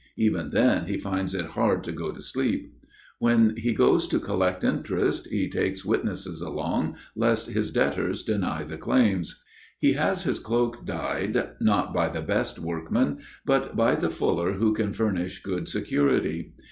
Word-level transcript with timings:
Even 0.17 0.49
then 0.49 0.87
he 0.87 0.97
finds 0.97 1.35
it 1.35 1.51
hard 1.51 1.83
to 1.83 1.91
go 1.91 2.11
to 2.11 2.23
sleep. 2.23 2.73
When 3.19 3.55
he 3.55 3.71
goes 3.71 4.07
to 4.07 4.19
collect 4.19 4.63
interest, 4.63 5.27
he 5.27 5.47
takes 5.47 5.85
witnesses 5.85 6.41
along, 6.41 6.95
lest 7.15 7.49
his 7.49 7.69
debtors 7.71 8.23
deny 8.23 8.63
the 8.63 8.79
claims. 8.79 9.43
He 9.77 9.93
has 9.93 10.23
his 10.23 10.39
cloak 10.39 10.87
dyed, 10.87 11.51
not 11.59 11.93
by 11.93 12.09
the 12.09 12.23
best 12.23 12.57
workman, 12.57 13.19
but 13.45 13.75
by 13.77 13.93
the 13.93 14.09
fuller 14.09 14.53
who 14.53 14.73
can 14.73 14.91
furnish 14.91 15.43
good 15.43 15.69
security. 15.69 16.55